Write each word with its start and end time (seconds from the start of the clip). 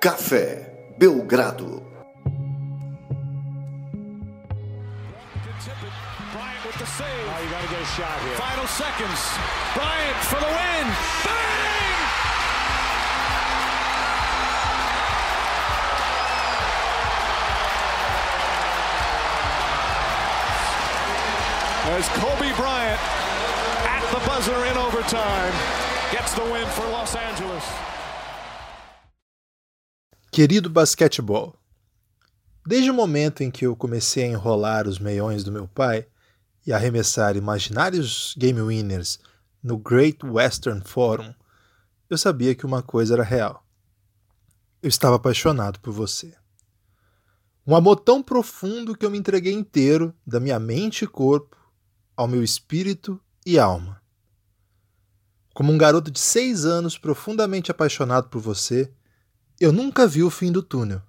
Café 0.00 0.64
Belgrado. 0.96 1.82
Bryant 6.32 6.64
with 6.64 6.78
the 6.78 6.86
save. 6.86 7.26
You 7.42 7.50
got 7.50 7.62
to 7.62 7.68
get 7.68 7.82
a 7.82 7.84
shot 7.84 8.20
here. 8.22 8.36
Final 8.36 8.66
seconds. 8.68 9.20
Bryant 9.74 10.16
for 10.22 10.38
the 10.38 10.46
win. 10.46 10.86
Bang! 11.26 11.98
As 21.98 22.08
Kobe 22.20 22.54
Bryant 22.54 23.00
at 23.88 24.08
the 24.12 24.20
buzzer 24.28 24.64
in 24.66 24.76
overtime 24.76 25.52
gets 26.12 26.34
the 26.34 26.44
win 26.44 26.68
for 26.68 26.86
Los 26.86 27.16
Angeles. 27.16 27.64
Querido 30.38 30.70
basquetebol, 30.70 31.58
desde 32.64 32.92
o 32.92 32.94
momento 32.94 33.42
em 33.42 33.50
que 33.50 33.66
eu 33.66 33.74
comecei 33.74 34.22
a 34.22 34.28
enrolar 34.28 34.86
os 34.86 35.00
meiões 35.00 35.42
do 35.42 35.50
meu 35.50 35.66
pai 35.66 36.06
e 36.64 36.72
arremessar 36.72 37.36
imaginários 37.36 38.36
game 38.38 38.60
winners 38.60 39.18
no 39.60 39.76
Great 39.76 40.24
Western 40.24 40.80
Forum, 40.84 41.34
eu 42.08 42.16
sabia 42.16 42.54
que 42.54 42.64
uma 42.64 42.84
coisa 42.84 43.14
era 43.14 43.24
real. 43.24 43.66
Eu 44.80 44.88
estava 44.88 45.16
apaixonado 45.16 45.80
por 45.80 45.92
você. 45.92 46.32
Um 47.66 47.74
amor 47.74 47.96
tão 47.96 48.22
profundo 48.22 48.96
que 48.96 49.04
eu 49.04 49.10
me 49.10 49.18
entreguei 49.18 49.52
inteiro, 49.52 50.14
da 50.24 50.38
minha 50.38 50.60
mente 50.60 51.04
e 51.04 51.08
corpo, 51.08 51.56
ao 52.16 52.28
meu 52.28 52.44
espírito 52.44 53.20
e 53.44 53.58
alma. 53.58 54.00
Como 55.52 55.72
um 55.72 55.76
garoto 55.76 56.12
de 56.12 56.20
seis 56.20 56.64
anos 56.64 56.96
profundamente 56.96 57.72
apaixonado 57.72 58.28
por 58.28 58.40
você, 58.40 58.94
eu 59.60 59.72
nunca 59.72 60.06
vi 60.06 60.22
o 60.22 60.30
fim 60.30 60.52
do 60.52 60.62
túnel. 60.62 61.02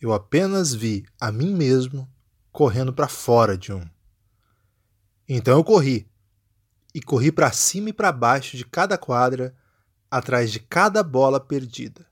Eu 0.00 0.12
apenas 0.12 0.74
vi 0.74 1.06
a 1.20 1.32
mim 1.32 1.54
mesmo 1.54 2.08
correndo 2.52 2.92
para 2.92 3.08
fora 3.08 3.56
de 3.56 3.72
um. 3.72 3.84
Então 5.28 5.58
eu 5.58 5.64
corri, 5.64 6.08
e 6.94 7.00
corri 7.00 7.32
para 7.32 7.52
cima 7.52 7.90
e 7.90 7.92
para 7.92 8.12
baixo 8.12 8.56
de 8.56 8.64
cada 8.64 8.96
quadra, 8.96 9.54
atrás 10.10 10.50
de 10.52 10.60
cada 10.60 11.02
bola 11.02 11.40
perdida. 11.40 12.06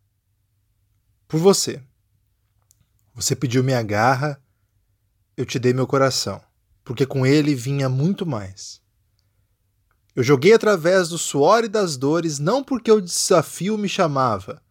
Por 1.28 1.38
você. 1.38 1.83
Você 3.14 3.36
pediu 3.36 3.62
minha 3.62 3.83
garra, 3.83 4.42
eu 5.36 5.47
te 5.47 5.59
dei 5.59 5.72
meu 5.72 5.86
coração 5.86 6.42
porque 6.84 7.06
com 7.06 7.27
ele 7.27 7.55
vinha 7.55 7.88
muito 7.88 8.27
mais. 8.27 8.81
Eu 10.14 10.22
joguei 10.22 10.53
através 10.53 11.09
do 11.09 11.19
suor 11.19 11.64
e 11.64 11.69
das 11.69 11.97
dores, 11.97 12.38
não 12.38 12.62
porque 12.62 12.92
o 12.92 13.00
desafio 13.00 13.77
me 13.77 13.88
chamava, 13.88 14.62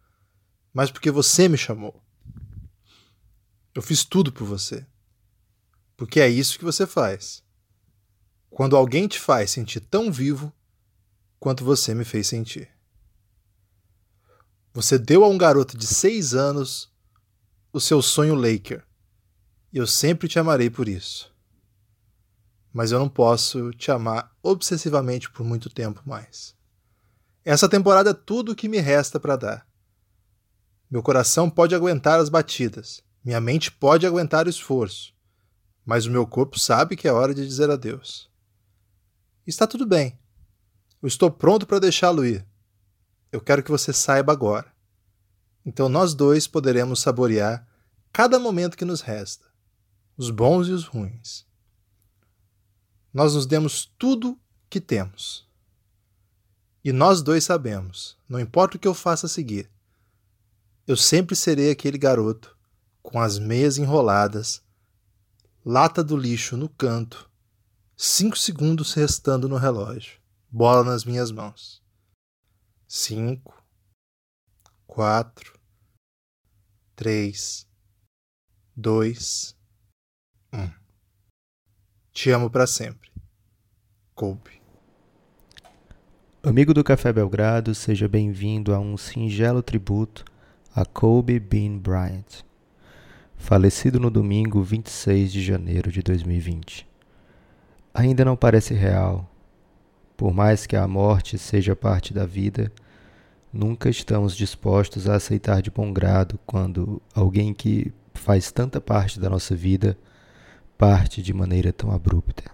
mas 0.74 0.90
porque 0.90 1.10
você 1.10 1.48
me 1.48 1.56
chamou. 1.56 2.02
Eu 3.74 3.80
fiz 3.80 4.04
tudo 4.04 4.30
por 4.30 4.44
você. 4.44 4.84
Porque 5.96 6.20
é 6.20 6.28
isso 6.28 6.58
que 6.58 6.64
você 6.64 6.86
faz. 6.86 7.42
Quando 8.50 8.76
alguém 8.76 9.08
te 9.08 9.18
faz 9.18 9.52
sentir 9.52 9.80
tão 9.80 10.12
vivo 10.12 10.52
quanto 11.38 11.64
você 11.64 11.94
me 11.94 12.04
fez 12.04 12.26
sentir. 12.26 12.68
Você 14.72 14.98
deu 14.98 15.24
a 15.24 15.28
um 15.28 15.38
garoto 15.38 15.78
de 15.78 15.86
seis 15.86 16.34
anos 16.34 16.92
o 17.72 17.80
seu 17.80 18.02
sonho 18.02 18.34
Laker. 18.34 18.84
E 19.72 19.78
eu 19.78 19.86
sempre 19.86 20.28
te 20.28 20.38
amarei 20.38 20.68
por 20.68 20.88
isso 20.88 21.34
mas 22.74 22.90
eu 22.90 22.98
não 22.98 23.08
posso 23.08 23.70
te 23.70 23.92
amar 23.92 24.34
obsessivamente 24.42 25.30
por 25.30 25.46
muito 25.46 25.70
tempo 25.70 26.02
mais. 26.04 26.56
Essa 27.44 27.68
temporada 27.68 28.10
é 28.10 28.14
tudo 28.14 28.50
o 28.50 28.56
que 28.56 28.68
me 28.68 28.80
resta 28.80 29.20
para 29.20 29.36
dar. 29.36 29.66
Meu 30.90 31.02
coração 31.02 31.50
pode 31.50 31.74
aguentar 31.74 32.20
as 32.20 32.28
batidas, 32.28 33.02
minha 33.24 33.40
mente 33.40 33.70
pode 33.72 34.06
aguentar 34.06 34.46
o 34.46 34.50
esforço, 34.50 35.14
mas 35.84 36.06
o 36.06 36.10
meu 36.10 36.26
corpo 36.26 36.58
sabe 36.58 36.96
que 36.96 37.08
é 37.08 37.12
hora 37.12 37.34
de 37.34 37.46
dizer 37.46 37.70
adeus. 37.70 38.30
Está 39.46 39.66
tudo 39.66 39.86
bem. 39.86 40.18
Eu 41.02 41.08
estou 41.08 41.30
pronto 41.30 41.66
para 41.66 41.78
deixá-lo 41.78 42.24
ir. 42.24 42.46
Eu 43.30 43.40
quero 43.40 43.62
que 43.62 43.70
você 43.70 43.92
saiba 43.92 44.32
agora. 44.32 44.72
Então 45.66 45.88
nós 45.88 46.14
dois 46.14 46.46
poderemos 46.46 47.00
saborear 47.00 47.66
cada 48.12 48.38
momento 48.38 48.76
que 48.76 48.84
nos 48.84 49.00
resta, 49.00 49.46
os 50.16 50.30
bons 50.30 50.68
e 50.68 50.72
os 50.72 50.84
ruins 50.84 51.46
nós 53.14 53.34
nos 53.34 53.46
demos 53.46 53.86
tudo 53.96 54.36
que 54.68 54.80
temos. 54.80 55.48
E 56.84 56.92
nós 56.92 57.22
dois 57.22 57.44
sabemos, 57.44 58.18
não 58.28 58.40
importa 58.40 58.76
o 58.76 58.80
que 58.80 58.88
eu 58.88 58.92
faça 58.92 59.26
a 59.26 59.28
seguir, 59.28 59.70
eu 60.86 60.96
sempre 60.96 61.34
serei 61.34 61.70
aquele 61.70 61.96
garoto 61.96 62.56
com 63.02 63.18
as 63.18 63.38
meias 63.38 63.78
enroladas, 63.78 64.62
lata 65.64 66.04
do 66.04 66.16
lixo 66.16 66.56
no 66.56 66.68
canto, 66.68 67.30
cinco 67.96 68.36
segundos 68.36 68.92
restando 68.92 69.48
no 69.48 69.56
relógio, 69.56 70.20
bola 70.50 70.84
nas 70.84 71.04
minhas 71.04 71.30
mãos. 71.30 71.82
Cinco, 72.86 73.62
quatro, 74.86 75.58
três, 76.94 77.66
dois, 78.76 79.56
um. 80.52 80.70
Te 82.12 82.30
amo 82.30 82.48
para 82.48 82.66
sempre. 82.66 83.10
Kobe. 84.14 84.62
Amigo 86.42 86.72
do 86.72 86.84
Café 86.84 87.12
Belgrado, 87.12 87.74
seja 87.74 88.06
bem-vindo 88.06 88.72
a 88.72 88.78
um 88.78 88.96
singelo 88.96 89.62
tributo 89.62 90.24
a 90.76 90.84
Kobe 90.84 91.38
Bean 91.38 91.78
Bryant, 91.78 92.42
falecido 93.36 94.00
no 94.00 94.10
domingo 94.10 94.60
26 94.60 95.30
de 95.30 95.40
janeiro 95.40 95.92
de 95.92 96.02
2020. 96.02 96.84
Ainda 97.94 98.24
não 98.24 98.34
parece 98.34 98.74
real. 98.74 99.30
Por 100.16 100.34
mais 100.34 100.66
que 100.66 100.74
a 100.74 100.88
morte 100.88 101.38
seja 101.38 101.76
parte 101.76 102.12
da 102.12 102.26
vida, 102.26 102.72
nunca 103.52 103.88
estamos 103.88 104.36
dispostos 104.36 105.08
a 105.08 105.14
aceitar 105.14 105.62
de 105.62 105.70
bom 105.70 105.92
grado 105.92 106.40
quando 106.44 107.00
alguém 107.14 107.54
que 107.54 107.94
faz 108.12 108.50
tanta 108.50 108.80
parte 108.80 109.20
da 109.20 109.30
nossa 109.30 109.54
vida 109.54 109.96
parte 110.76 111.22
de 111.22 111.32
maneira 111.32 111.72
tão 111.72 111.92
abrupta. 111.92 112.50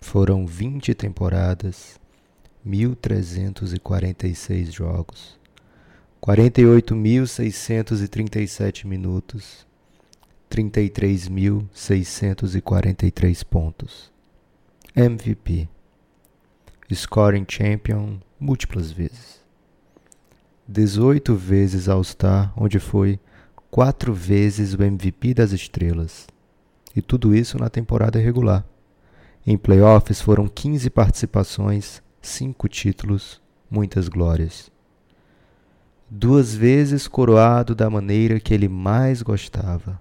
Foram 0.00 0.46
20 0.46 0.94
temporadas, 0.94 2.00
1.346 2.66 4.72
jogos, 4.72 5.43
48.637 6.26 8.86
minutos, 8.86 9.66
33.643 10.50 13.44
pontos. 13.44 14.10
MVP. 14.96 15.68
Scoring 16.90 17.44
Champion 17.46 18.16
múltiplas 18.40 18.90
vezes. 18.90 19.44
18 20.66 21.36
vezes 21.36 21.90
All-Star, 21.90 22.54
onde 22.56 22.78
foi 22.78 23.20
quatro 23.70 24.14
vezes 24.14 24.72
o 24.72 24.82
MVP 24.82 25.34
das 25.34 25.52
estrelas 25.52 26.26
e 26.96 27.02
tudo 27.02 27.34
isso 27.34 27.58
na 27.58 27.68
temporada 27.68 28.18
regular. 28.18 28.64
Em 29.46 29.58
playoffs 29.58 30.22
foram 30.22 30.48
15 30.48 30.88
participações, 30.88 32.02
5 32.22 32.66
títulos, 32.66 33.42
muitas 33.70 34.08
glórias. 34.08 34.72
Duas 36.08 36.54
vezes 36.54 37.08
coroado 37.08 37.74
da 37.74 37.88
maneira 37.90 38.38
que 38.38 38.52
ele 38.54 38.68
mais 38.68 39.22
gostava. 39.22 40.00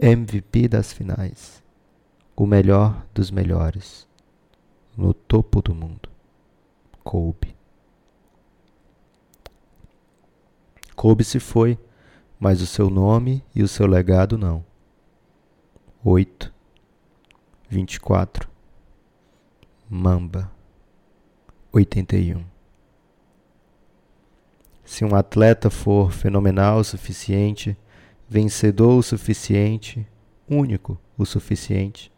MVP 0.00 0.68
das 0.68 0.92
finais. 0.92 1.62
O 2.36 2.46
melhor 2.46 3.06
dos 3.14 3.30
melhores. 3.30 4.06
No 4.96 5.14
topo 5.14 5.62
do 5.62 5.74
mundo. 5.74 6.08
Kobe. 7.02 7.56
Kobe 10.96 11.24
se 11.24 11.40
foi, 11.40 11.78
mas 12.38 12.60
o 12.60 12.66
seu 12.66 12.90
nome 12.90 13.42
e 13.54 13.62
o 13.62 13.68
seu 13.68 13.86
legado 13.86 14.36
não 14.36 14.64
oito, 16.04 16.52
vinte 17.68 17.94
e 17.94 18.00
quatro, 18.00 18.48
Mamba, 19.88 20.50
oitenta 21.72 22.16
e 22.16 22.34
um. 22.34 22.44
Se 24.90 25.04
um 25.04 25.14
atleta 25.14 25.70
for 25.70 26.10
fenomenal 26.10 26.80
o 26.80 26.84
suficiente, 26.84 27.78
vencedor 28.28 28.98
o 28.98 29.02
suficiente, 29.04 30.04
único 30.48 31.00
o 31.16 31.24
suficiente, 31.24 32.12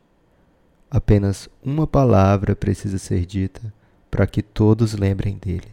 apenas 0.90 1.50
uma 1.62 1.86
palavra 1.86 2.56
precisa 2.56 2.96
ser 2.96 3.26
dita 3.26 3.60
para 4.10 4.26
que 4.26 4.40
todos 4.40 4.94
lembrem 4.94 5.36
dele. 5.36 5.69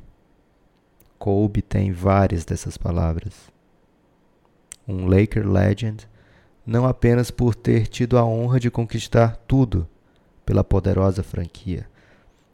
Kobe 1.18 1.62
tem 1.62 1.94
várias 1.94 2.44
dessas 2.44 2.78
palavras. 2.78 3.50
Um 4.86 5.06
Laker 5.06 5.48
Legend 5.48 6.06
não 6.66 6.86
apenas 6.86 7.32
por 7.32 7.56
ter 7.56 7.88
tido 7.88 8.18
a 8.18 8.26
honra 8.26 8.60
de 8.60 8.70
conquistar 8.70 9.38
tudo 9.48 9.88
pela 10.46 10.66
poderosa 10.66 11.24
franquia, 11.24 11.90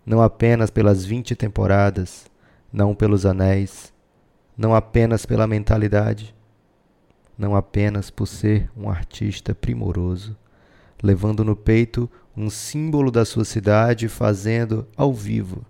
não 0.06 0.22
apenas 0.22 0.70
pelas 0.70 1.04
20 1.04 1.36
temporadas, 1.36 2.28
não 2.72 2.94
pelos 2.94 3.26
anéis, 3.26 3.95
não 4.58 4.74
apenas 4.74 5.26
pela 5.26 5.48
mentalidade, 5.48 6.36
não 7.38 7.56
apenas 7.56 8.10
por 8.10 8.28
ser 8.28 8.70
um 8.76 8.90
artista 8.90 9.54
primoroso, 9.54 10.38
levando 11.04 11.44
no 11.44 11.56
peito 11.56 12.10
um 12.36 12.50
símbolo 12.50 13.12
da 13.12 13.26
sua 13.26 13.46
cidade, 13.46 14.08
fazendo 14.08 14.88
ao 14.96 15.14
vivo 15.14 15.66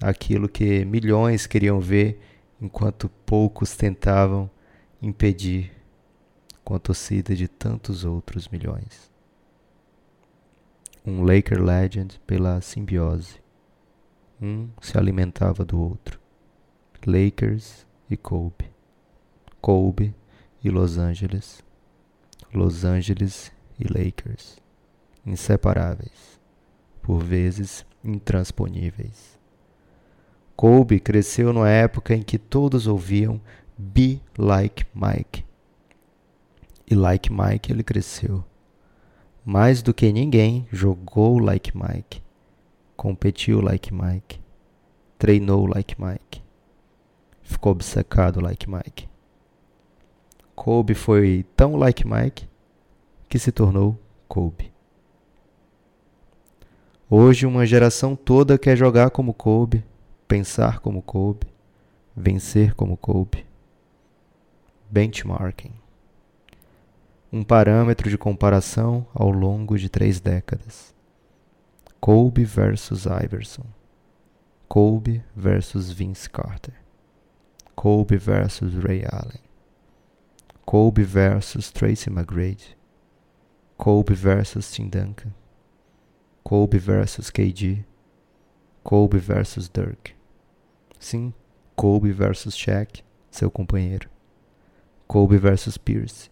aquilo 0.00 0.48
que 0.48 0.84
milhões 0.84 1.46
queriam 1.46 1.80
ver, 1.80 2.20
enquanto 2.60 3.08
poucos 3.24 3.76
tentavam 3.76 4.50
impedir 5.00 5.72
com 6.64 6.74
a 6.74 6.78
torcida 6.78 7.34
de 7.34 7.48
tantos 7.48 8.04
outros 8.04 8.48
milhões. 8.48 9.10
Um 11.04 11.22
Laker 11.22 11.60
Legend 11.60 12.20
pela 12.26 12.60
simbiose. 12.60 13.40
Um 14.40 14.68
se 14.80 14.96
alimentava 14.96 15.64
do 15.64 15.80
outro. 15.80 16.20
Lakers 17.04 17.84
e 18.12 18.16
Kobe. 18.16 18.70
Kobe 19.60 20.14
e 20.62 20.70
Los 20.70 20.98
Angeles. 20.98 21.64
Los 22.52 22.84
Angeles 22.84 23.52
e 23.78 23.84
Lakers. 23.84 24.60
Inseparáveis, 25.24 26.40
por 27.00 27.22
vezes 27.22 27.86
intransponíveis. 28.04 29.38
Kobe 30.56 31.00
cresceu 31.00 31.52
numa 31.52 31.70
época 31.70 32.14
em 32.14 32.22
que 32.22 32.38
todos 32.38 32.86
ouviam 32.86 33.40
Be 33.78 34.20
Like 34.36 34.84
Mike. 34.94 35.44
E 36.88 36.94
like 36.94 37.32
Mike 37.32 37.72
ele 37.72 37.82
cresceu. 37.82 38.44
Mais 39.44 39.82
do 39.82 39.94
que 39.94 40.12
ninguém, 40.12 40.68
jogou 40.70 41.38
like 41.38 41.72
Mike, 41.76 42.22
competiu 42.96 43.60
like 43.60 43.92
Mike, 43.92 44.40
treinou 45.18 45.66
like 45.66 46.00
Mike, 46.00 46.41
ficou 47.52 47.72
obcecado 47.72 48.40
like 48.40 48.68
Mike. 48.68 49.08
Kobe 50.54 50.94
foi 50.94 51.46
tão 51.56 51.76
like 51.76 52.06
Mike 52.06 52.48
que 53.28 53.38
se 53.38 53.52
tornou 53.52 53.98
Kobe. 54.28 54.72
Hoje 57.08 57.46
uma 57.46 57.66
geração 57.66 58.16
toda 58.16 58.58
quer 58.58 58.76
jogar 58.76 59.10
como 59.10 59.34
Kobe, 59.34 59.84
pensar 60.26 60.80
como 60.80 61.02
Kobe, 61.02 61.46
vencer 62.16 62.74
como 62.74 62.96
Kobe. 62.96 63.46
Benchmarking. 64.90 65.72
Um 67.32 67.42
parâmetro 67.42 68.10
de 68.10 68.18
comparação 68.18 69.06
ao 69.14 69.30
longo 69.30 69.78
de 69.78 69.88
três 69.88 70.20
décadas. 70.20 70.94
Kobe 72.00 72.44
versus 72.44 73.06
Iverson. 73.06 73.64
Kobe 74.68 75.22
versus 75.34 75.90
Vince 75.90 76.28
Carter. 76.28 76.81
Kobe 77.76 78.18
versus 78.18 78.74
Ray 78.74 79.04
Allen. 79.04 79.38
Kobe 80.66 81.04
versus 81.04 81.70
Tracy 81.70 82.10
McGrady. 82.10 82.74
Kobe 83.78 84.14
versus 84.14 84.70
Tim 84.70 84.90
Duncan. 84.90 85.34
Kobe 86.44 86.78
versus 86.78 87.30
KD. 87.30 87.84
Kobe 88.84 89.18
versus 89.18 89.68
Dirk. 89.68 90.14
Sim, 90.98 91.34
Kobe 91.76 92.12
versus 92.12 92.56
Shaq, 92.56 93.02
seu 93.30 93.50
companheiro. 93.50 94.06
Kobe 95.08 95.38
versus 95.38 95.76
Pierce. 95.76 96.28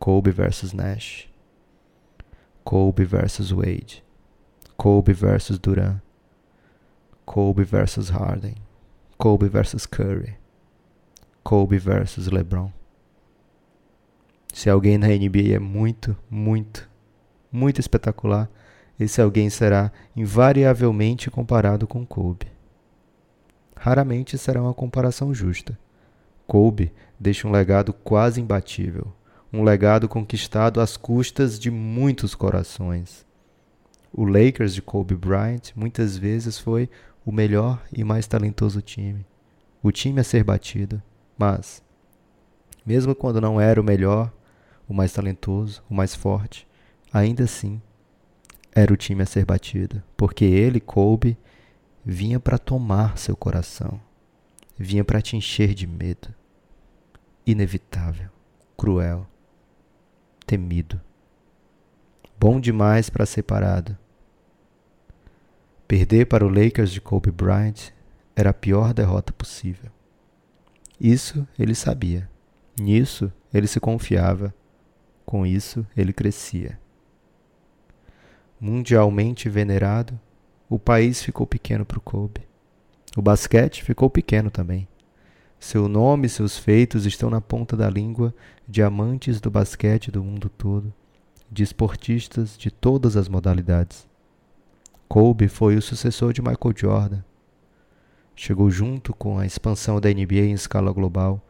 Kobe 0.00 0.32
versus 0.32 0.72
Nash. 0.74 1.28
Kobe 2.64 3.04
versus 3.04 3.52
Wade. 3.52 4.00
Kobe 4.78 5.12
versus 5.12 5.58
Durant. 5.58 6.00
Kobe 7.26 7.64
versus 7.64 8.10
Harden. 8.10 8.56
Kobe 9.18 9.48
versus 9.48 9.86
Curry. 9.86 10.36
Kobe 11.42 11.78
versus 11.78 12.26
LeBron. 12.26 12.70
Se 14.52 14.68
alguém 14.68 14.98
na 14.98 15.06
NBA 15.06 15.54
é 15.54 15.58
muito, 15.58 16.14
muito, 16.28 16.86
muito 17.50 17.80
espetacular, 17.80 18.50
esse 19.00 19.22
alguém 19.22 19.48
será 19.48 19.90
invariavelmente 20.14 21.30
comparado 21.30 21.86
com 21.86 22.04
Kobe. 22.04 22.46
Raramente 23.74 24.36
será 24.36 24.60
uma 24.60 24.74
comparação 24.74 25.32
justa. 25.32 25.78
Kobe 26.46 26.92
deixa 27.18 27.48
um 27.48 27.50
legado 27.50 27.94
quase 27.94 28.38
imbatível, 28.38 29.14
um 29.50 29.62
legado 29.62 30.10
conquistado 30.10 30.78
às 30.78 30.94
custas 30.94 31.58
de 31.58 31.70
muitos 31.70 32.34
corações. 32.34 33.24
O 34.12 34.26
Lakers 34.26 34.74
de 34.74 34.82
Kobe 34.82 35.14
Bryant 35.14 35.72
muitas 35.74 36.18
vezes 36.18 36.58
foi 36.58 36.90
o 37.26 37.32
melhor 37.32 37.84
e 37.92 38.04
mais 38.04 38.28
talentoso 38.28 38.80
time, 38.80 39.26
o 39.82 39.90
time 39.90 40.20
a 40.20 40.24
ser 40.24 40.44
batido, 40.44 41.02
mas, 41.36 41.82
mesmo 42.86 43.16
quando 43.16 43.40
não 43.40 43.60
era 43.60 43.80
o 43.80 43.84
melhor, 43.84 44.32
o 44.88 44.94
mais 44.94 45.12
talentoso, 45.12 45.82
o 45.90 45.94
mais 45.94 46.14
forte, 46.14 46.68
ainda 47.12 47.42
assim 47.42 47.82
era 48.72 48.92
o 48.92 48.96
time 48.96 49.24
a 49.24 49.26
ser 49.26 49.44
batido, 49.44 50.00
porque 50.16 50.44
ele, 50.44 50.78
Kobe, 50.78 51.36
vinha 52.04 52.38
para 52.38 52.58
tomar 52.58 53.18
seu 53.18 53.36
coração, 53.36 54.00
vinha 54.78 55.04
para 55.04 55.20
te 55.20 55.36
encher 55.36 55.74
de 55.74 55.86
medo. 55.86 56.32
Inevitável, 57.44 58.30
cruel, 58.76 59.26
temido, 60.46 61.00
bom 62.38 62.60
demais 62.60 63.10
para 63.10 63.26
ser 63.26 63.42
parado. 63.42 63.98
Perder 65.86 66.26
para 66.26 66.44
o 66.44 66.48
Lakers 66.48 66.90
de 66.90 67.00
Kobe 67.00 67.30
Bryant 67.30 67.90
era 68.34 68.50
a 68.50 68.54
pior 68.54 68.92
derrota 68.92 69.32
possível. 69.32 69.90
Isso 71.00 71.46
ele 71.58 71.74
sabia. 71.74 72.28
Nisso 72.78 73.32
ele 73.52 73.66
se 73.66 73.80
confiava. 73.80 74.54
Com 75.24 75.46
isso 75.46 75.86
ele 75.96 76.12
crescia 76.12 76.78
mundialmente 78.60 79.48
venerado, 79.48 80.18
o 80.68 80.78
país 80.78 81.22
ficou 81.22 81.46
pequeno 81.46 81.84
para 81.84 81.98
o 81.98 82.02
Kobe. 82.02 82.42
O 83.16 83.22
basquete 83.22 83.82
ficou 83.82 84.10
pequeno 84.10 84.50
também. 84.50 84.88
Seu 85.58 85.88
nome 85.88 86.26
e 86.26 86.30
seus 86.30 86.58
feitos 86.58 87.06
estão 87.06 87.30
na 87.30 87.40
ponta 87.40 87.76
da 87.76 87.88
língua 87.88 88.34
de 88.68 88.82
amantes 88.82 89.40
do 89.40 89.50
basquete 89.50 90.10
do 90.10 90.22
mundo 90.22 90.48
todo, 90.48 90.92
de 91.50 91.62
esportistas 91.62 92.58
de 92.58 92.70
todas 92.70 93.16
as 93.16 93.28
modalidades. 93.28 94.06
Kobe 95.08 95.48
foi 95.48 95.76
o 95.76 95.82
sucessor 95.82 96.32
de 96.32 96.42
Michael 96.42 96.74
Jordan. 96.76 97.22
Chegou 98.34 98.70
junto 98.70 99.14
com 99.14 99.38
a 99.38 99.46
expansão 99.46 100.00
da 100.00 100.10
NBA 100.10 100.46
em 100.46 100.52
escala 100.52 100.92
global, 100.92 101.40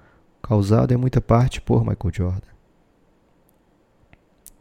causada 0.43 0.95
em 0.95 0.97
muita 0.97 1.21
parte 1.21 1.61
por 1.61 1.81
Michael 1.81 2.13
Jordan. 2.13 2.57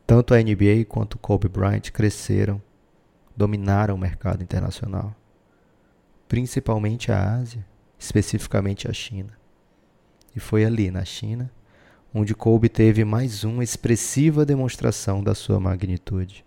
Tanto 0.08 0.34
a 0.34 0.38
NBA 0.38 0.86
quanto 0.88 1.18
Kobe 1.18 1.48
Bryant 1.48 1.92
cresceram, 1.92 2.62
dominaram 3.36 3.96
o 3.96 3.98
mercado 3.98 4.42
internacional, 4.42 5.14
principalmente 6.28 7.12
a 7.12 7.36
Ásia, 7.36 7.66
especificamente 8.00 8.88
a 8.88 8.94
China. 8.94 9.38
E 10.36 10.40
foi 10.40 10.64
ali, 10.64 10.90
na 10.90 11.04
China, 11.04 11.52
onde 12.14 12.34
Kobe 12.34 12.70
teve 12.70 13.04
mais 13.04 13.44
uma 13.44 13.64
expressiva 13.64 14.46
demonstração 14.46 15.22
da 15.24 15.36
sua 15.36 15.60
magnitude. 15.60 16.45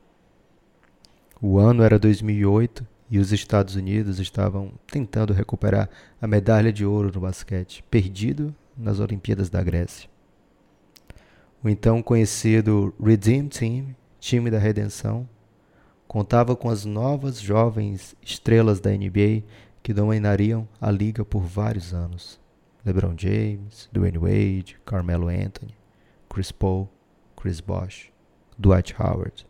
O 1.41 1.59
ano 1.59 1.83
era 1.83 1.99
2008 1.99 2.87
e 3.11 3.19
os 3.19 3.33
Estados 3.33 3.75
Unidos 3.75 4.19
estavam 4.19 4.73
tentando 4.87 5.33
recuperar 5.33 5.89
a 6.21 6.27
medalha 6.27 6.73
de 6.73 6.85
ouro 6.85 7.11
no 7.13 7.21
basquete, 7.21 7.83
perdido 7.91 8.55
nas 8.77 9.01
Olimpíadas 9.01 9.49
da 9.49 9.63
Grécia 9.63 10.09
o 11.63 11.69
então 11.69 12.03
conhecido 12.03 12.95
Redeem 13.03 13.49
Team, 13.49 13.95
time 14.21 14.51
da 14.51 14.59
redenção, 14.59 15.29
contava 16.07 16.55
com 16.55 16.71
as 16.71 16.85
novas 16.85 17.41
jovens 17.41 18.15
estrelas 18.23 18.81
da 18.81 18.91
NBA 18.91 19.43
que 19.83 19.93
dominariam 19.93 20.69
a 20.81 20.91
liga 20.91 21.25
por 21.25 21.43
vários 21.43 21.93
anos. 21.93 22.41
LeBron 22.85 23.15
James, 23.17 23.89
Dwayne 23.93 24.19
Wade, 24.19 24.79
Carmelo 24.85 25.29
Anthony, 25.29 25.75
Chris 26.29 26.53
Paul, 26.53 26.89
Chris 27.37 27.61
Bosh, 27.61 28.11
Dwight 28.57 28.95
Howard. 28.99 29.47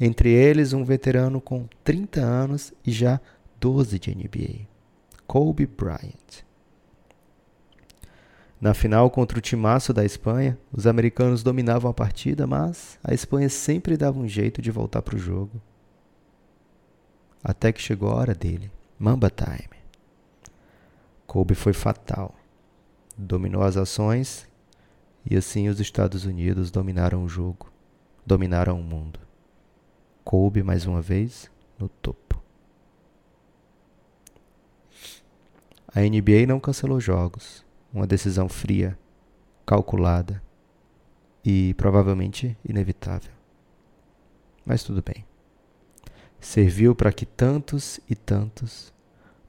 Entre 0.00 0.30
eles, 0.30 0.72
um 0.72 0.84
veterano 0.84 1.40
com 1.40 1.66
30 1.82 2.20
anos 2.20 2.72
e 2.84 2.92
já 2.92 3.20
12 3.58 3.98
de 3.98 4.14
NBA, 4.14 4.66
Kobe 5.26 5.66
Bryant. 5.66 6.44
Na 8.60 8.72
final 8.72 9.10
contra 9.10 9.38
o 9.38 9.42
timaço 9.42 9.92
da 9.92 10.04
Espanha, 10.04 10.58
os 10.72 10.86
americanos 10.86 11.42
dominavam 11.42 11.90
a 11.90 11.94
partida, 11.94 12.46
mas 12.46 12.98
a 13.04 13.12
Espanha 13.12 13.48
sempre 13.48 13.96
dava 13.96 14.18
um 14.18 14.28
jeito 14.28 14.62
de 14.62 14.70
voltar 14.70 15.02
para 15.02 15.16
o 15.16 15.18
jogo. 15.18 15.60
Até 17.44 17.72
que 17.72 17.80
chegou 17.80 18.10
a 18.10 18.14
hora 18.14 18.34
dele, 18.34 18.70
Mamba 18.98 19.30
Time. 19.30 19.76
Kobe 21.26 21.54
foi 21.54 21.72
fatal. 21.72 22.34
Dominou 23.16 23.62
as 23.62 23.76
ações 23.76 24.46
e 25.28 25.36
assim 25.36 25.68
os 25.68 25.80
Estados 25.80 26.24
Unidos 26.24 26.70
dominaram 26.70 27.24
o 27.24 27.28
jogo, 27.28 27.70
dominaram 28.24 28.80
o 28.80 28.82
mundo. 28.82 29.25
Kobe 30.26 30.60
mais 30.60 30.84
uma 30.86 31.00
vez 31.00 31.48
no 31.78 31.88
topo. 31.88 32.42
A 35.86 36.00
NBA 36.00 36.48
não 36.48 36.58
cancelou 36.58 36.98
jogos, 36.98 37.64
uma 37.94 38.08
decisão 38.08 38.48
fria, 38.48 38.98
calculada 39.64 40.42
e 41.44 41.74
provavelmente 41.74 42.58
inevitável. 42.68 43.30
Mas 44.64 44.82
tudo 44.82 45.00
bem. 45.00 45.24
Serviu 46.40 46.92
para 46.92 47.12
que 47.12 47.24
tantos 47.24 48.00
e 48.10 48.16
tantos 48.16 48.92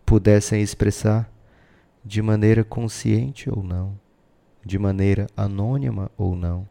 pudessem 0.05 0.61
expressar, 0.61 1.27
de 2.05 2.21
maneira 2.21 2.63
consciente 2.63 3.49
ou 3.49 3.63
não, 3.63 3.99
de 4.63 4.77
maneira 4.77 5.25
anônima 5.35 6.11
ou 6.15 6.35
não, 6.35 6.69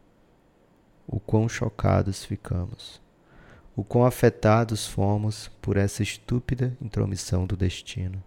o 1.05 1.19
quão 1.19 1.49
chocados 1.49 2.23
ficamos, 2.23 3.05
o 3.77 3.83
quão 3.83 4.07
afetados 4.07 4.87
fomos 4.87 5.51
por 5.61 5.77
essa 5.77 6.01
estúpida 6.01 6.75
intromissão 6.81 7.45
do 7.45 7.55
destino. 7.55 8.23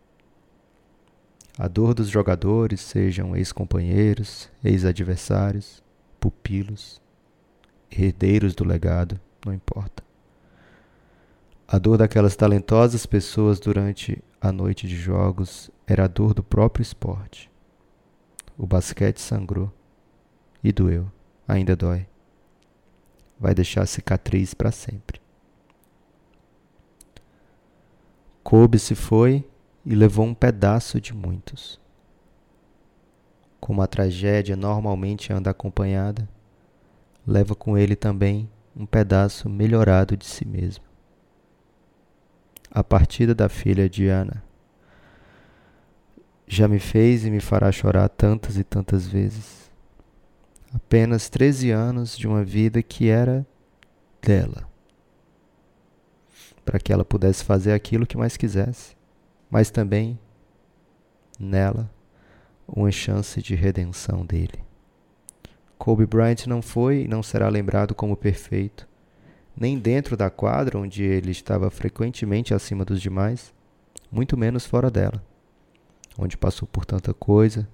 A 1.58 1.66
dor 1.66 1.92
dos 1.92 2.08
jogadores, 2.08 2.80
sejam 2.80 3.36
ex-companheiros, 3.36 4.48
ex-adversários, 4.62 5.82
pupilos, 6.20 7.02
herdeiros 7.90 8.54
do 8.54 8.62
legado, 8.62 9.20
não 9.44 9.52
importa. 9.52 10.04
A 11.66 11.78
dor 11.78 11.98
daquelas 11.98 12.36
talentosas 12.36 13.04
pessoas 13.04 13.58
durante 13.58 14.22
a 14.40 14.52
noite 14.52 14.86
de 14.86 14.96
jogos 14.96 15.68
era 15.84 16.04
a 16.04 16.08
dor 16.08 16.32
do 16.32 16.44
próprio 16.44 16.82
esporte. 16.82 17.50
O 18.56 18.68
basquete 18.68 19.18
sangrou 19.18 19.72
e 20.62 20.70
doeu, 20.70 21.10
ainda 21.48 21.74
dói. 21.74 22.06
Vai 23.38 23.52
deixar 23.52 23.84
cicatriz 23.86 24.54
para 24.54 24.70
sempre. 24.70 25.20
Kobe 28.50 28.80
se 28.80 28.96
foi 28.96 29.48
e 29.86 29.94
levou 29.94 30.26
um 30.26 30.34
pedaço 30.34 31.00
de 31.00 31.14
muitos. 31.14 31.80
Como 33.60 33.80
a 33.80 33.86
tragédia 33.86 34.56
normalmente 34.56 35.32
anda 35.32 35.50
acompanhada, 35.50 36.28
leva 37.24 37.54
com 37.54 37.78
ele 37.78 37.94
também 37.94 38.50
um 38.74 38.84
pedaço 38.84 39.48
melhorado 39.48 40.16
de 40.16 40.26
si 40.26 40.44
mesmo. 40.44 40.82
A 42.72 42.82
partida 42.82 43.36
da 43.36 43.48
filha 43.48 43.88
Diana 43.88 44.42
já 46.44 46.66
me 46.66 46.80
fez 46.80 47.24
e 47.24 47.30
me 47.30 47.38
fará 47.38 47.70
chorar 47.70 48.08
tantas 48.08 48.56
e 48.56 48.64
tantas 48.64 49.06
vezes. 49.06 49.70
Apenas 50.74 51.28
13 51.28 51.70
anos 51.70 52.18
de 52.18 52.26
uma 52.26 52.42
vida 52.42 52.82
que 52.82 53.08
era 53.08 53.46
dela, 54.20 54.68
para 56.64 56.78
que 56.78 56.92
ela 56.92 57.04
pudesse 57.04 57.44
fazer 57.44 57.72
aquilo 57.72 58.06
que 58.06 58.16
mais 58.16 58.36
quisesse 58.36 58.94
mas 59.50 59.70
também 59.70 60.18
nela 61.38 61.90
uma 62.68 62.92
chance 62.92 63.42
de 63.42 63.56
redenção 63.56 64.24
dele. 64.24 64.60
Kobe 65.76 66.06
Bryant 66.06 66.46
não 66.46 66.62
foi 66.62 67.02
e 67.02 67.08
não 67.08 67.22
será 67.22 67.48
lembrado 67.48 67.94
como 67.94 68.16
perfeito, 68.16 68.86
nem 69.56 69.78
dentro 69.78 70.16
da 70.16 70.30
quadra 70.30 70.78
onde 70.78 71.02
ele 71.02 71.32
estava 71.32 71.70
frequentemente 71.70 72.54
acima 72.54 72.84
dos 72.84 73.00
demais, 73.00 73.52
muito 74.12 74.36
menos 74.36 74.64
fora 74.64 74.90
dela, 74.90 75.24
onde 76.16 76.36
passou 76.36 76.68
por 76.68 76.84
tanta 76.84 77.12
coisa 77.12 77.68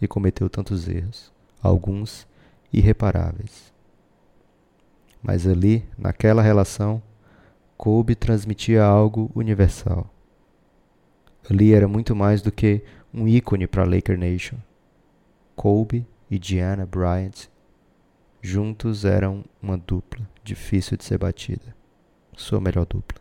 e 0.00 0.06
cometeu 0.06 0.50
tantos 0.50 0.86
erros, 0.88 1.32
alguns 1.62 2.26
irreparáveis. 2.72 3.72
Mas 5.22 5.46
ali, 5.46 5.88
naquela 5.96 6.42
relação, 6.42 7.00
Kobe 7.82 8.14
transmitia 8.14 8.84
algo 8.84 9.28
universal 9.34 10.08
Ali 11.50 11.74
era 11.74 11.88
muito 11.88 12.14
mais 12.14 12.40
do 12.40 12.52
que 12.52 12.80
um 13.12 13.26
ícone 13.26 13.66
para 13.66 13.82
a 13.82 13.84
Laker 13.84 14.16
Nation. 14.16 14.56
Kobe 15.56 16.06
e 16.30 16.38
Diana 16.38 16.86
Bryant 16.86 17.48
juntos 18.40 19.04
eram 19.04 19.44
uma 19.60 19.76
dupla 19.76 20.24
difícil 20.44 20.96
de 20.96 21.02
ser 21.02 21.18
batida. 21.18 21.74
Sua 22.36 22.60
melhor 22.60 22.86
dupla. 22.86 23.20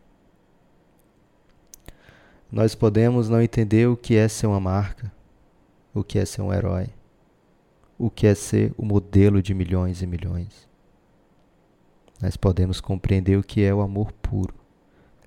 Nós 2.51 2.75
podemos 2.75 3.29
não 3.29 3.41
entender 3.41 3.87
o 3.87 3.97
que 3.97 4.15
é 4.15 4.27
ser 4.27 4.45
uma 4.45 4.59
marca, 4.59 5.11
o 5.91 6.03
que 6.03 6.19
é 6.19 6.23
ser 6.25 6.43
um 6.43 6.53
herói, 6.53 6.87
o 7.97 8.11
que 8.11 8.27
é 8.27 8.35
ser 8.35 8.71
o 8.77 8.85
modelo 8.85 9.41
de 9.41 9.55
milhões 9.55 10.03
e 10.03 10.05
milhões. 10.05 10.69
Nós 12.21 12.37
podemos 12.37 12.79
compreender 12.79 13.37
o 13.37 13.43
que 13.43 13.63
é 13.63 13.73
o 13.73 13.81
amor 13.81 14.11
puro, 14.11 14.53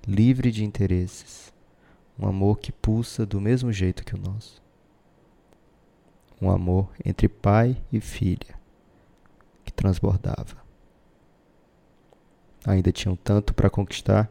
livre 0.06 0.52
de 0.52 0.64
interesses, 0.64 1.52
um 2.16 2.26
amor 2.26 2.60
que 2.60 2.70
pulsa 2.70 3.26
do 3.26 3.40
mesmo 3.40 3.72
jeito 3.72 4.04
que 4.04 4.14
o 4.14 4.18
nosso. 4.18 4.62
Um 6.40 6.50
amor 6.50 6.88
entre 7.04 7.28
pai 7.28 7.76
e 7.92 8.00
filha 8.00 8.54
que 9.64 9.72
transbordava. 9.72 10.62
Ainda 12.64 12.92
tinham 12.92 13.16
tanto 13.16 13.52
para 13.52 13.68
conquistar. 13.68 14.30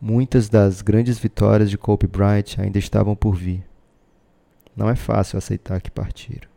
Muitas 0.00 0.48
das 0.48 0.82
grandes 0.82 1.18
vitórias 1.18 1.68
de 1.68 1.76
Kobe 1.76 2.06
Bryant 2.06 2.58
ainda 2.58 2.78
estavam 2.78 3.16
por 3.16 3.34
vir. 3.34 3.66
Não 4.76 4.88
é 4.88 4.94
fácil 4.94 5.36
aceitar 5.36 5.80
que 5.80 5.90
partiram. 5.90 6.47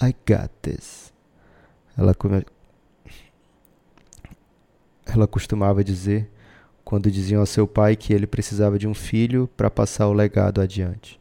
I 0.00 0.14
got 0.26 0.50
this. 0.62 1.12
Ela 1.96 2.14
come 2.14 2.44
ela 5.04 5.26
costumava 5.26 5.82
dizer 5.82 6.30
quando 6.84 7.10
diziam 7.10 7.40
ao 7.40 7.46
seu 7.46 7.66
pai 7.66 7.96
que 7.96 8.12
ele 8.12 8.26
precisava 8.26 8.78
de 8.78 8.86
um 8.86 8.94
filho 8.94 9.48
para 9.56 9.70
passar 9.70 10.06
o 10.06 10.12
legado 10.12 10.60
adiante. 10.60 11.20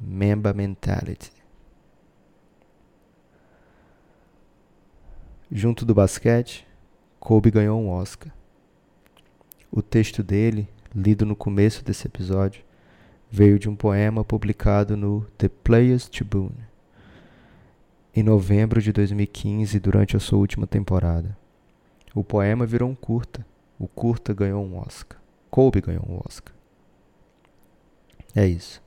Mamba 0.00 0.54
mentality. 0.54 1.32
Junto 5.52 5.84
do 5.84 5.94
basquete, 5.94 6.66
Kobe 7.18 7.50
ganhou 7.50 7.78
um 7.78 7.90
Oscar. 7.90 8.32
O 9.70 9.82
texto 9.82 10.22
dele, 10.22 10.68
lido 10.94 11.26
no 11.26 11.36
começo 11.36 11.84
desse 11.84 12.06
episódio, 12.06 12.64
veio 13.30 13.58
de 13.58 13.68
um 13.68 13.76
poema 13.76 14.24
publicado 14.24 14.96
no 14.96 15.26
The 15.36 15.48
Players 15.48 16.08
Tribune 16.08 16.69
em 18.14 18.22
novembro 18.22 18.80
de 18.82 18.92
2015, 18.92 19.78
durante 19.78 20.16
a 20.16 20.20
sua 20.20 20.38
última 20.38 20.66
temporada. 20.66 21.36
O 22.14 22.24
poema 22.24 22.66
virou 22.66 22.90
um 22.90 22.94
curta. 22.94 23.46
O 23.78 23.86
curta 23.86 24.34
ganhou 24.34 24.64
um 24.64 24.78
Oscar. 24.78 25.20
Kobe 25.50 25.80
ganhou 25.80 26.04
um 26.08 26.20
Oscar. 26.26 26.54
É 28.34 28.46
isso. 28.46 28.82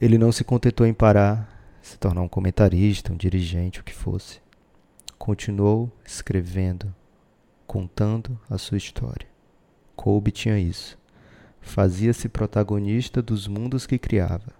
Ele 0.00 0.18
não 0.18 0.30
se 0.30 0.44
contentou 0.44 0.86
em 0.86 0.92
parar, 0.92 1.78
se 1.80 1.98
tornar 1.98 2.22
um 2.22 2.28
comentarista, 2.28 3.12
um 3.12 3.16
dirigente, 3.16 3.80
o 3.80 3.84
que 3.84 3.94
fosse. 3.94 4.40
Continuou 5.16 5.90
escrevendo, 6.04 6.94
contando 7.66 8.38
a 8.50 8.58
sua 8.58 8.76
história. 8.76 9.26
Kobe 9.94 10.30
tinha 10.30 10.58
isso. 10.58 10.98
Fazia-se 11.60 12.28
protagonista 12.28 13.22
dos 13.22 13.48
mundos 13.48 13.86
que 13.86 13.98
criava. 13.98 14.52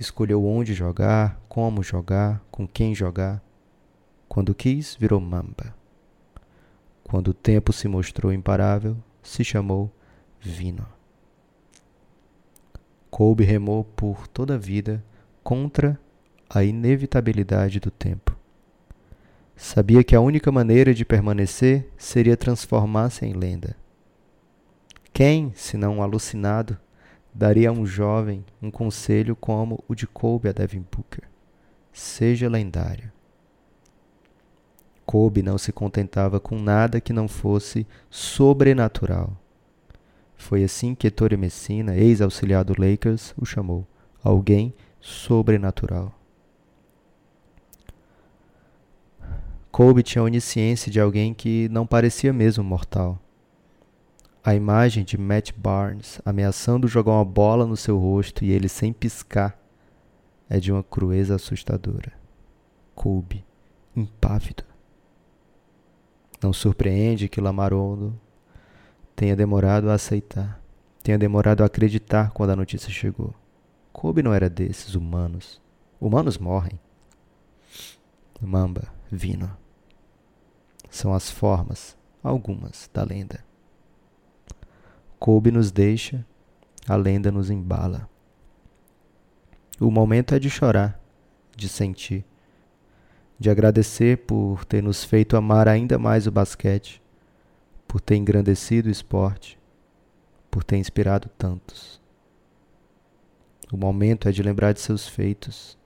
Escolheu 0.00 0.46
onde 0.46 0.72
jogar, 0.72 1.38
como 1.46 1.82
jogar, 1.82 2.42
com 2.50 2.66
quem 2.66 2.94
jogar. 2.94 3.44
Quando 4.26 4.54
quis, 4.54 4.96
virou 4.98 5.20
mamba. 5.20 5.74
Quando 7.04 7.28
o 7.28 7.34
tempo 7.34 7.70
se 7.70 7.86
mostrou 7.86 8.32
imparável, 8.32 8.96
se 9.22 9.44
chamou 9.44 9.92
Vino. 10.40 10.86
Kobe 13.10 13.44
remou 13.44 13.84
por 13.84 14.26
toda 14.26 14.54
a 14.54 14.58
vida 14.58 15.04
contra 15.44 16.00
a 16.48 16.64
inevitabilidade 16.64 17.78
do 17.78 17.90
tempo. 17.90 18.34
Sabia 19.54 20.02
que 20.02 20.16
a 20.16 20.20
única 20.22 20.50
maneira 20.50 20.94
de 20.94 21.04
permanecer 21.04 21.86
seria 21.98 22.38
transformar-se 22.38 23.26
em 23.26 23.34
lenda. 23.34 23.76
Quem, 25.12 25.52
senão 25.54 25.98
um 25.98 26.02
alucinado, 26.02 26.78
daria 27.34 27.70
a 27.70 27.72
um 27.72 27.86
jovem 27.86 28.44
um 28.60 28.70
conselho 28.70 29.34
como 29.36 29.82
o 29.88 29.94
de 29.94 30.06
Kobe 30.06 30.48
a 30.48 30.52
Devin 30.52 30.84
Booker? 30.90 31.24
Seja 31.92 32.48
lendário. 32.48 33.12
Kobe 35.04 35.42
não 35.42 35.58
se 35.58 35.72
contentava 35.72 36.38
com 36.38 36.56
nada 36.58 37.00
que 37.00 37.12
não 37.12 37.26
fosse 37.26 37.86
sobrenatural. 38.08 39.36
Foi 40.36 40.62
assim 40.62 40.94
que 40.94 41.08
Ettore 41.08 41.36
Messina, 41.36 41.96
ex-auxiliar 41.96 42.64
do 42.64 42.80
Lakers, 42.80 43.34
o 43.36 43.44
chamou. 43.44 43.86
Alguém 44.22 44.72
sobrenatural. 45.00 46.14
Kobe 49.70 50.02
tinha 50.02 50.22
a 50.22 50.24
onisciência 50.24 50.90
de 50.90 51.00
alguém 51.00 51.32
que 51.34 51.68
não 51.70 51.86
parecia 51.86 52.32
mesmo 52.32 52.62
mortal. 52.62 53.18
A 54.42 54.54
imagem 54.54 55.04
de 55.04 55.18
Matt 55.18 55.52
Barnes 55.54 56.18
ameaçando 56.24 56.88
jogar 56.88 57.12
uma 57.12 57.24
bola 57.24 57.66
no 57.66 57.76
seu 57.76 57.98
rosto 57.98 58.42
e 58.42 58.50
ele 58.50 58.68
sem 58.68 58.90
piscar 58.90 59.58
é 60.48 60.58
de 60.58 60.72
uma 60.72 60.82
crueza 60.82 61.34
assustadora. 61.34 62.12
Kobe, 62.94 63.44
impávido. 63.94 64.64
Não 66.42 66.54
surpreende 66.54 67.28
que 67.28 67.40
Lamarondo 67.40 68.18
tenha 69.14 69.36
demorado 69.36 69.90
a 69.90 69.94
aceitar. 69.94 70.58
tenha 71.02 71.18
demorado 71.18 71.62
a 71.62 71.66
acreditar 71.66 72.30
quando 72.30 72.50
a 72.50 72.56
notícia 72.56 72.90
chegou. 72.90 73.34
Kobe 73.92 74.22
não 74.22 74.32
era 74.32 74.48
desses 74.48 74.94
humanos. 74.94 75.60
Humanos 76.00 76.38
morrem. 76.38 76.80
Mamba, 78.40 78.84
Vino. 79.10 79.54
São 80.88 81.12
as 81.12 81.30
formas, 81.30 81.96
algumas, 82.22 82.88
da 82.92 83.04
lenda. 83.04 83.49
Kobe 85.20 85.50
nos 85.50 85.70
deixa, 85.70 86.24
a 86.88 86.96
lenda 86.96 87.30
nos 87.30 87.50
embala. 87.50 88.08
O 89.78 89.90
momento 89.90 90.34
é 90.34 90.38
de 90.38 90.48
chorar, 90.48 90.98
de 91.54 91.68
sentir, 91.68 92.24
de 93.38 93.50
agradecer 93.50 94.16
por 94.16 94.64
ter 94.64 94.82
nos 94.82 95.04
feito 95.04 95.36
amar 95.36 95.68
ainda 95.68 95.98
mais 95.98 96.26
o 96.26 96.30
basquete, 96.30 97.02
por 97.86 98.00
ter 98.00 98.16
engrandecido 98.16 98.88
o 98.88 98.90
esporte, 98.90 99.58
por 100.50 100.64
ter 100.64 100.78
inspirado 100.78 101.28
tantos. 101.36 102.00
O 103.70 103.76
momento 103.76 104.26
é 104.26 104.32
de 104.32 104.42
lembrar 104.42 104.72
de 104.72 104.80
seus 104.80 105.06
feitos, 105.06 105.76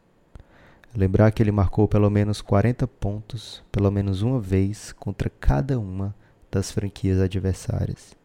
lembrar 0.95 1.33
que 1.33 1.43
ele 1.43 1.50
marcou 1.50 1.88
pelo 1.88 2.09
menos 2.09 2.41
40 2.41 2.87
pontos, 2.87 3.64
pelo 3.73 3.91
menos 3.91 4.23
uma 4.23 4.41
vez, 4.41 4.93
contra 4.93 5.29
cada 5.29 5.76
uma 5.76 6.14
das 6.53 6.71
franquias 6.71 7.21
adversárias. 7.21 8.17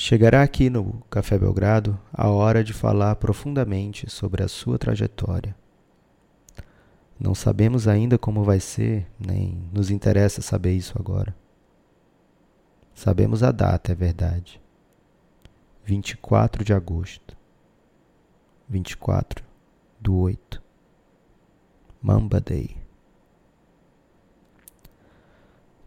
Chegará 0.00 0.44
aqui 0.44 0.70
no 0.70 1.02
Café 1.10 1.36
Belgrado 1.36 2.00
a 2.12 2.28
hora 2.28 2.62
de 2.62 2.72
falar 2.72 3.16
profundamente 3.16 4.08
sobre 4.08 4.44
a 4.44 4.48
sua 4.48 4.78
trajetória. 4.78 5.56
Não 7.18 7.34
sabemos 7.34 7.88
ainda 7.88 8.16
como 8.16 8.44
vai 8.44 8.60
ser, 8.60 9.08
nem 9.18 9.60
nos 9.72 9.90
interessa 9.90 10.40
saber 10.40 10.72
isso 10.74 10.94
agora. 10.96 11.34
Sabemos 12.94 13.42
a 13.42 13.50
data, 13.50 13.90
é 13.90 13.94
verdade. 13.96 14.60
24 15.84 16.62
de 16.62 16.72
agosto. 16.72 17.36
24 18.68 19.44
do 20.00 20.16
8. 20.16 20.62
Mamba 22.00 22.40
Day. 22.40 22.76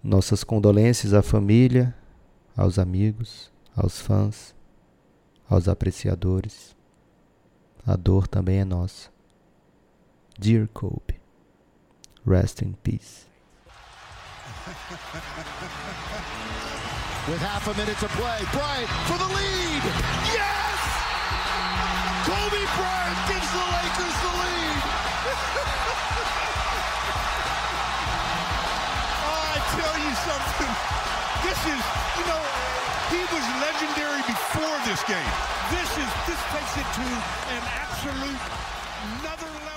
Nossas 0.04 0.44
condolências 0.44 1.14
à 1.14 1.22
família, 1.22 1.96
aos 2.58 2.78
amigos, 2.78 3.51
aos 3.82 4.00
fãs, 4.00 4.56
aos 5.50 5.68
apreciadores. 5.68 6.78
A 7.86 7.96
dor 7.96 8.28
também 8.28 8.60
é 8.60 8.66
nossa. 8.66 9.10
Dear 10.38 10.68
Kobe, 10.68 11.20
rest 12.26 12.62
in 12.62 12.74
peace. 12.84 13.26
With 17.28 17.40
half 17.40 17.68
a 17.68 17.74
minute 17.74 17.98
to 17.98 18.08
play, 18.10 18.46
Bryant 18.52 18.90
for 19.08 19.18
the 19.18 19.28
lead. 19.34 19.84
Yes! 20.32 20.80
Kobe 22.26 22.66
Bryant 22.78 23.28
gives 23.28 23.52
the 23.52 23.66
Lakers 23.74 24.18
the 24.22 24.32
lead. 24.42 24.82
something. 30.26 30.74
This 31.42 31.60
is, 31.66 31.82
you 32.18 32.26
know, 32.30 32.42
he 33.10 33.22
was 33.34 33.46
legendary 33.66 34.22
before 34.30 34.78
this 34.86 35.02
game. 35.10 35.32
This 35.74 35.90
is 35.98 36.10
this 36.28 36.42
takes 36.54 36.76
it 36.78 36.88
to 37.00 37.08
an 37.56 37.64
absolute 37.82 38.42
another 39.20 39.50
level. 39.66 39.71